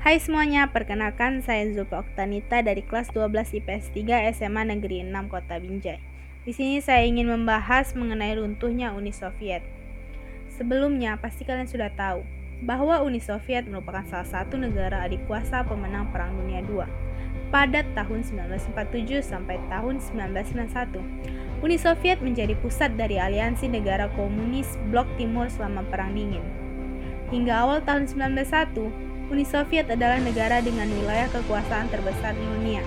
Hai 0.00 0.16
semuanya, 0.16 0.64
perkenalkan 0.72 1.44
saya 1.44 1.68
Zulfa 1.76 2.00
Oktanita 2.00 2.64
dari 2.64 2.80
kelas 2.80 3.12
12 3.12 3.60
IPS 3.60 3.92
3 3.92 4.32
SMA 4.32 4.72
Negeri 4.72 5.04
6 5.04 5.12
Kota 5.28 5.60
Binjai. 5.60 6.00
Di 6.40 6.56
sini 6.56 6.80
saya 6.80 7.04
ingin 7.04 7.28
membahas 7.28 7.92
mengenai 7.92 8.32
runtuhnya 8.40 8.96
Uni 8.96 9.12
Soviet. 9.12 9.60
Sebelumnya, 10.56 11.20
pasti 11.20 11.44
kalian 11.44 11.68
sudah 11.68 11.92
tahu 11.92 12.24
bahwa 12.64 13.04
Uni 13.04 13.20
Soviet 13.20 13.68
merupakan 13.68 14.00
salah 14.08 14.24
satu 14.24 14.56
negara 14.56 15.04
adik 15.04 15.20
kuasa 15.28 15.68
pemenang 15.68 16.08
Perang 16.16 16.32
Dunia 16.32 16.64
II 16.64 16.88
pada 17.52 17.84
tahun 17.92 18.24
1947 18.24 19.20
sampai 19.20 19.60
tahun 19.68 20.00
1991. 20.00 21.60
Uni 21.60 21.76
Soviet 21.76 22.24
menjadi 22.24 22.56
pusat 22.64 22.96
dari 22.96 23.20
aliansi 23.20 23.68
negara 23.68 24.08
komunis 24.16 24.80
Blok 24.88 25.12
Timur 25.20 25.52
selama 25.52 25.84
Perang 25.92 26.16
Dingin. 26.16 26.40
Hingga 27.28 27.52
awal 27.52 27.84
tahun 27.84 28.08
1991, 28.08 29.09
Uni 29.30 29.46
Soviet 29.46 29.86
adalah 29.86 30.18
negara 30.18 30.58
dengan 30.58 30.90
wilayah 30.90 31.30
kekuasaan 31.30 31.86
terbesar 31.86 32.34
di 32.34 32.42
dunia. 32.42 32.82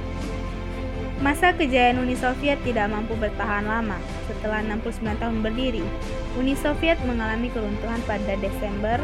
Masa 1.24 1.56
kejayaan 1.56 2.04
Uni 2.04 2.20
Soviet 2.20 2.60
tidak 2.68 2.92
mampu 2.92 3.16
bertahan 3.16 3.64
lama. 3.64 3.96
Setelah 4.28 4.60
69 4.60 5.24
tahun 5.24 5.40
berdiri, 5.40 5.80
Uni 6.36 6.52
Soviet 6.60 7.00
mengalami 7.08 7.48
keruntuhan 7.48 8.04
pada 8.04 8.36
Desember 8.44 9.00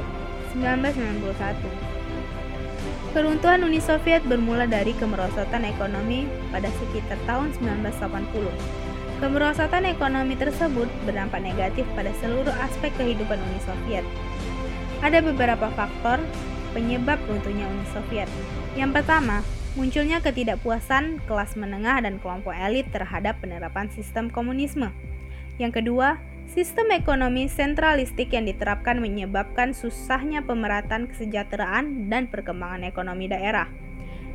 1991. 0.51 3.15
Keruntuhan 3.15 3.63
Uni 3.63 3.79
Soviet 3.79 4.19
bermula 4.27 4.67
dari 4.67 4.91
kemerosotan 4.99 5.63
ekonomi 5.63 6.27
pada 6.51 6.67
sekitar 6.67 7.15
tahun 7.23 7.55
1980. 7.55 9.23
Kemerosotan 9.23 9.87
ekonomi 9.87 10.35
tersebut 10.35 10.91
berdampak 11.07 11.39
negatif 11.39 11.87
pada 11.95 12.11
seluruh 12.19 12.51
aspek 12.67 12.91
kehidupan 12.99 13.39
Uni 13.39 13.63
Soviet. 13.63 14.03
Ada 14.99 15.23
beberapa 15.23 15.71
faktor 15.79 16.19
penyebab 16.71 17.17
runtuhnya 17.25 17.65
Uni 17.67 17.85
Soviet. 17.91 18.29
Yang 18.77 19.01
pertama, 19.01 19.41
munculnya 19.77 20.19
ketidakpuasan 20.19 21.23
kelas 21.25 21.53
menengah 21.55 22.01
dan 22.01 22.17
kelompok 22.17 22.53
elit 22.53 22.89
terhadap 22.89 23.37
penerapan 23.41 23.87
sistem 23.93 24.27
komunisme. 24.27 24.91
Yang 25.59 25.83
kedua, 25.83 26.17
sistem 26.49 26.89
ekonomi 26.95 27.45
sentralistik 27.51 28.33
yang 28.33 28.49
diterapkan 28.49 28.97
menyebabkan 28.97 29.77
susahnya 29.77 30.41
pemerataan 30.41 31.05
kesejahteraan 31.11 32.09
dan 32.09 32.25
perkembangan 32.25 32.87
ekonomi 32.87 33.29
daerah. 33.29 33.69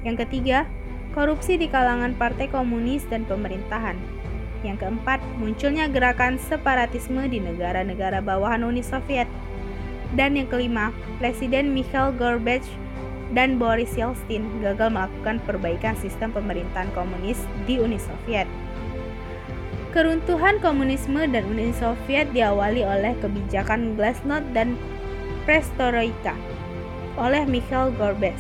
Yang 0.05 0.29
ketiga, 0.29 0.69
korupsi 1.17 1.57
di 1.57 1.67
kalangan 1.67 2.13
partai 2.15 2.53
komunis 2.53 3.03
dan 3.09 3.25
pemerintahan. 3.25 3.97
Yang 4.65 4.85
keempat, 4.85 5.21
munculnya 5.37 5.89
gerakan 5.93 6.41
separatisme 6.41 7.25
di 7.29 7.41
negara-negara 7.41 8.25
bawahan 8.25 8.65
Uni 8.65 8.81
Soviet. 8.81 9.29
Dan 10.15 10.39
yang 10.39 10.47
kelima, 10.47 10.95
Presiden 11.19 11.75
Mikhail 11.75 12.15
Gorbachev 12.15 12.67
dan 13.35 13.59
Boris 13.59 13.91
Yeltsin 13.99 14.47
gagal 14.63 14.95
melakukan 14.95 15.43
perbaikan 15.43 15.99
sistem 15.99 16.31
pemerintahan 16.31 16.87
komunis 16.95 17.43
di 17.67 17.83
Uni 17.83 17.99
Soviet. 17.99 18.47
Keruntuhan 19.91 20.59
komunisme 20.63 21.23
dan 21.31 21.47
Uni 21.51 21.75
Soviet 21.75 22.31
diawali 22.31 22.83
oleh 22.87 23.15
kebijakan 23.19 23.99
Glasnost 23.99 24.47
dan 24.55 24.79
Perestroika 25.47 26.35
oleh 27.19 27.43
Mikhail 27.47 27.91
Gorbachev. 27.99 28.39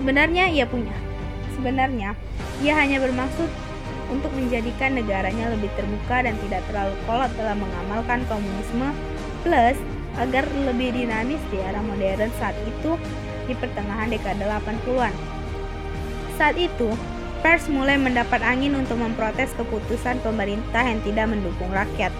Sebenarnya 0.00 0.48
ia 0.48 0.64
punya. 0.64 0.96
Sebenarnya 1.56 2.16
ia 2.64 2.72
hanya 2.76 3.00
bermaksud 3.00 3.48
untuk 4.08 4.32
menjadikan 4.32 4.96
negaranya 4.96 5.52
lebih 5.52 5.68
terbuka 5.76 6.24
dan 6.24 6.34
tidak 6.48 6.64
terlalu 6.68 6.96
kolot 7.04 7.30
dalam 7.36 7.60
mengamalkan 7.60 8.24
komunisme 8.26 8.88
plus 9.44 9.78
agar 10.18 10.48
lebih 10.66 10.96
dinamis 10.96 11.42
di 11.54 11.58
era 11.62 11.78
modern 11.78 12.30
saat 12.40 12.56
itu 12.66 12.98
di 13.46 13.54
pertengahan 13.54 14.10
dekade 14.10 14.42
80-an. 14.42 15.14
Saat 16.38 16.56
itu, 16.56 16.88
pers 17.44 17.68
mulai 17.68 17.96
mendapat 18.00 18.40
angin 18.40 18.76
untuk 18.76 18.96
memprotes 18.96 19.52
keputusan 19.56 20.22
pemerintah 20.24 20.82
yang 20.86 21.00
tidak 21.04 21.26
mendukung 21.30 21.70
rakyat. 21.70 22.12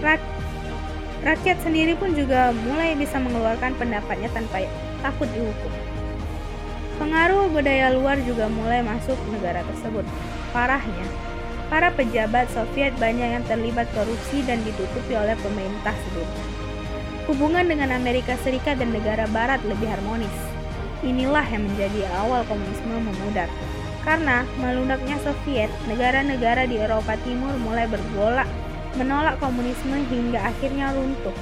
Rak 0.00 0.22
rakyat 1.20 1.58
sendiri 1.60 1.92
pun 2.00 2.16
juga 2.16 2.54
mulai 2.64 2.96
bisa 2.96 3.20
mengeluarkan 3.20 3.76
pendapatnya 3.76 4.32
tanpa 4.32 4.64
takut 5.04 5.28
dihukum. 5.36 5.72
Pengaruh 7.00 7.48
budaya 7.48 7.92
luar 7.96 8.20
juga 8.24 8.48
mulai 8.52 8.84
masuk 8.84 9.16
negara 9.32 9.64
tersebut. 9.64 10.04
Parahnya, 10.52 11.06
para 11.72 11.88
pejabat 11.94 12.50
Soviet 12.52 12.92
banyak 13.00 13.40
yang 13.40 13.44
terlibat 13.48 13.88
korupsi 13.96 14.44
dan 14.44 14.60
ditutupi 14.66 15.16
oleh 15.16 15.38
pemerintah 15.40 15.96
sebelumnya. 15.96 16.69
Hubungan 17.28 17.68
dengan 17.68 17.92
Amerika 17.92 18.38
Serikat 18.40 18.80
dan 18.80 18.96
negara 18.96 19.28
barat 19.28 19.60
lebih 19.68 19.88
harmonis. 19.90 20.32
Inilah 21.04 21.44
yang 21.48 21.68
menjadi 21.68 22.08
awal 22.20 22.44
komunisme 22.48 22.96
memudar. 22.96 23.48
Karena 24.00 24.48
melunaknya 24.56 25.20
Soviet, 25.20 25.68
negara-negara 25.84 26.64
di 26.64 26.80
Eropa 26.80 27.20
Timur 27.20 27.52
mulai 27.60 27.84
bergolak 27.84 28.48
menolak 28.98 29.38
komunisme 29.38 30.02
hingga 30.10 30.40
akhirnya 30.42 30.90
runtuh. 30.96 31.36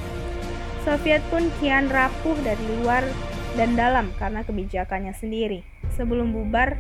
Soviet 0.84 1.24
pun 1.32 1.48
kian 1.60 1.88
rapuh 1.88 2.36
dari 2.44 2.64
luar 2.80 3.04
dan 3.56 3.76
dalam 3.76 4.12
karena 4.20 4.44
kebijakannya 4.44 5.16
sendiri 5.16 5.64
sebelum 5.96 6.32
bubar 6.32 6.76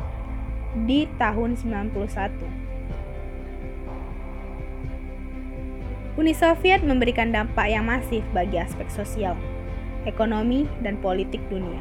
di 0.84 1.08
tahun 1.16 1.56
91. 1.56 2.67
Uni 6.18 6.34
Soviet 6.34 6.82
memberikan 6.82 7.30
dampak 7.30 7.70
yang 7.70 7.86
masif 7.86 8.26
bagi 8.34 8.58
aspek 8.58 8.90
sosial, 8.90 9.38
ekonomi, 10.02 10.66
dan 10.82 10.98
politik 10.98 11.38
dunia. 11.46 11.78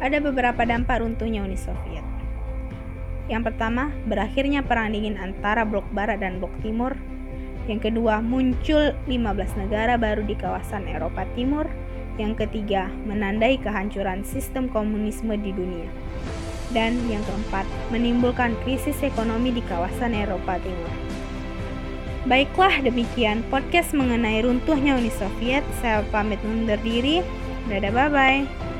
Ada 0.00 0.16
beberapa 0.24 0.64
dampak 0.64 1.04
runtuhnya 1.04 1.44
Uni 1.44 1.60
Soviet. 1.60 2.00
Yang 3.28 3.52
pertama, 3.52 3.92
berakhirnya 4.08 4.64
perang 4.64 4.96
dingin 4.96 5.20
antara 5.20 5.68
blok 5.68 5.84
barat 5.92 6.24
dan 6.24 6.40
blok 6.40 6.56
timur. 6.64 6.96
Yang 7.68 7.92
kedua, 7.92 8.24
muncul 8.24 8.96
15 9.04 9.60
negara 9.60 10.00
baru 10.00 10.24
di 10.24 10.32
kawasan 10.32 10.88
Eropa 10.88 11.28
Timur. 11.36 11.68
Yang 12.16 12.48
ketiga, 12.48 12.88
menandai 13.04 13.60
kehancuran 13.60 14.24
sistem 14.24 14.72
komunisme 14.72 15.36
di 15.36 15.52
dunia. 15.52 15.92
Dan 16.72 16.96
yang 17.12 17.20
keempat, 17.28 17.68
menimbulkan 17.92 18.56
krisis 18.64 19.04
ekonomi 19.04 19.52
di 19.52 19.60
kawasan 19.68 20.16
Eropa 20.16 20.56
Timur. 20.64 21.07
Baiklah 22.26 22.82
demikian 22.82 23.46
podcast 23.46 23.94
mengenai 23.94 24.42
runtuhnya 24.42 24.98
Uni 24.98 25.12
Soviet. 25.14 25.62
Saya 25.78 26.02
pamit 26.10 26.42
undur 26.42 26.80
diri. 26.82 27.22
Dadah 27.70 27.92
bye-bye. 27.94 28.77